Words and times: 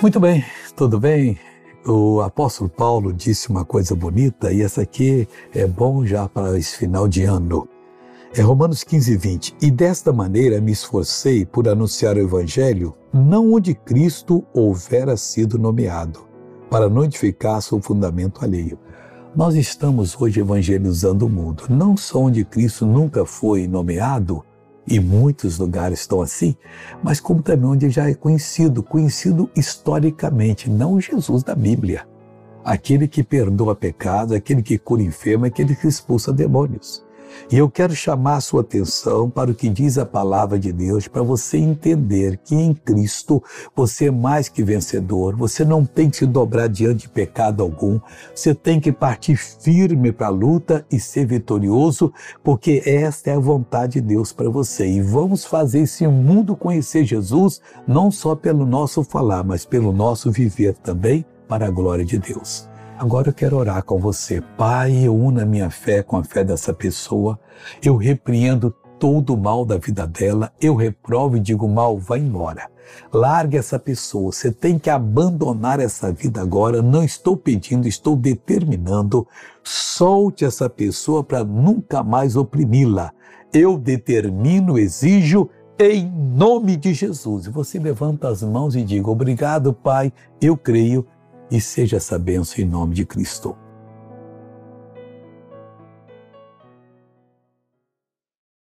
Muito 0.00 0.20
bem, 0.20 0.44
tudo 0.76 1.00
bem? 1.00 1.36
O 1.84 2.20
apóstolo 2.20 2.70
Paulo 2.70 3.12
disse 3.12 3.48
uma 3.48 3.64
coisa 3.64 3.96
bonita 3.96 4.52
e 4.52 4.62
essa 4.62 4.82
aqui 4.82 5.28
é 5.52 5.66
bom 5.66 6.06
já 6.06 6.28
para 6.28 6.56
esse 6.56 6.76
final 6.76 7.08
de 7.08 7.24
ano. 7.24 7.68
É 8.32 8.40
Romanos 8.40 8.84
15, 8.84 9.16
20. 9.16 9.56
E 9.60 9.72
desta 9.72 10.12
maneira 10.12 10.60
me 10.60 10.70
esforcei 10.70 11.44
por 11.44 11.68
anunciar 11.68 12.14
o 12.14 12.20
Evangelho 12.20 12.94
não 13.12 13.52
onde 13.52 13.74
Cristo 13.74 14.44
houvera 14.54 15.16
sido 15.16 15.58
nomeado, 15.58 16.20
para 16.70 16.88
não 16.88 17.02
edificar 17.02 17.60
seu 17.60 17.82
fundamento 17.82 18.44
alheio. 18.44 18.78
Nós 19.34 19.56
estamos 19.56 20.16
hoje 20.20 20.38
evangelizando 20.38 21.26
o 21.26 21.28
mundo, 21.28 21.64
não 21.68 21.96
só 21.96 22.20
onde 22.20 22.44
Cristo 22.44 22.86
nunca 22.86 23.24
foi 23.24 23.66
nomeado, 23.66 24.44
e 24.88 24.98
muitos 24.98 25.58
lugares 25.58 26.00
estão 26.00 26.22
assim, 26.22 26.56
mas 27.02 27.20
como 27.20 27.42
também 27.42 27.70
onde 27.70 27.90
já 27.90 28.08
é 28.08 28.14
conhecido, 28.14 28.82
conhecido 28.82 29.50
historicamente, 29.54 30.70
não 30.70 31.00
Jesus 31.00 31.42
da 31.42 31.54
Bíblia. 31.54 32.06
Aquele 32.64 33.06
que 33.06 33.22
perdoa 33.22 33.74
pecado, 33.74 34.34
aquele 34.34 34.62
que 34.62 34.78
cura 34.78 35.02
enfermo, 35.02 35.44
aquele 35.44 35.74
que 35.74 35.86
expulsa 35.86 36.32
demônios. 36.32 37.04
E 37.50 37.56
eu 37.56 37.70
quero 37.70 37.94
chamar 37.94 38.36
a 38.36 38.40
sua 38.40 38.60
atenção 38.60 39.28
para 39.28 39.50
o 39.50 39.54
que 39.54 39.68
diz 39.68 39.98
a 39.98 40.06
palavra 40.06 40.58
de 40.58 40.72
Deus, 40.72 41.08
para 41.08 41.22
você 41.22 41.58
entender 41.58 42.38
que 42.38 42.54
em 42.54 42.74
Cristo 42.74 43.42
você 43.74 44.06
é 44.06 44.10
mais 44.10 44.48
que 44.48 44.62
vencedor, 44.62 45.36
você 45.36 45.64
não 45.64 45.84
tem 45.84 46.10
que 46.10 46.18
se 46.18 46.26
dobrar 46.26 46.68
diante 46.68 47.02
de 47.02 47.08
pecado 47.08 47.62
algum, 47.62 48.00
você 48.34 48.54
tem 48.54 48.80
que 48.80 48.92
partir 48.92 49.36
firme 49.36 50.12
para 50.12 50.26
a 50.26 50.30
luta 50.30 50.84
e 50.90 50.98
ser 50.98 51.26
vitorioso, 51.26 52.12
porque 52.42 52.82
esta 52.84 53.30
é 53.30 53.34
a 53.34 53.40
vontade 53.40 53.94
de 53.94 54.00
Deus 54.00 54.32
para 54.32 54.48
você. 54.48 54.86
E 54.86 55.00
vamos 55.00 55.44
fazer 55.44 55.80
esse 55.80 56.06
mundo 56.06 56.56
conhecer 56.56 57.04
Jesus, 57.04 57.60
não 57.86 58.10
só 58.10 58.34
pelo 58.34 58.66
nosso 58.66 59.02
falar, 59.02 59.44
mas 59.44 59.64
pelo 59.64 59.92
nosso 59.92 60.30
viver 60.30 60.74
também, 60.74 61.24
para 61.48 61.66
a 61.66 61.70
glória 61.70 62.04
de 62.04 62.18
Deus. 62.18 62.68
Agora 62.98 63.28
eu 63.28 63.32
quero 63.32 63.56
orar 63.56 63.84
com 63.84 63.96
você. 63.96 64.40
Pai, 64.56 65.06
eu 65.06 65.14
uno 65.14 65.40
a 65.40 65.46
minha 65.46 65.70
fé 65.70 66.02
com 66.02 66.16
a 66.16 66.24
fé 66.24 66.42
dessa 66.42 66.74
pessoa. 66.74 67.38
Eu 67.80 67.96
repreendo 67.96 68.74
todo 68.98 69.34
o 69.34 69.36
mal 69.36 69.64
da 69.64 69.76
vida 69.76 70.04
dela. 70.04 70.52
Eu 70.60 70.74
reprovo 70.74 71.36
e 71.36 71.40
digo 71.40 71.68
mal, 71.68 71.96
vai 71.96 72.18
embora. 72.18 72.68
Largue 73.12 73.56
essa 73.56 73.78
pessoa. 73.78 74.32
Você 74.32 74.50
tem 74.50 74.80
que 74.80 74.90
abandonar 74.90 75.78
essa 75.78 76.10
vida 76.10 76.40
agora. 76.40 76.82
Não 76.82 77.04
estou 77.04 77.36
pedindo, 77.36 77.86
estou 77.86 78.16
determinando. 78.16 79.28
Solte 79.62 80.44
essa 80.44 80.68
pessoa 80.68 81.22
para 81.22 81.44
nunca 81.44 82.02
mais 82.02 82.34
oprimi-la. 82.34 83.12
Eu 83.52 83.78
determino, 83.78 84.76
exijo 84.76 85.48
em 85.78 86.10
nome 86.10 86.76
de 86.76 86.92
Jesus. 86.92 87.46
E 87.46 87.50
você 87.50 87.78
levanta 87.78 88.26
as 88.26 88.42
mãos 88.42 88.74
e 88.74 88.82
diga: 88.82 89.08
Obrigado, 89.08 89.72
Pai, 89.72 90.12
eu 90.40 90.56
creio 90.56 91.06
e 91.50 91.60
seja 91.60 91.96
essa 91.96 92.18
bênção 92.18 92.62
em 92.62 92.66
nome 92.66 92.94
de 92.94 93.04
Cristo. 93.04 93.56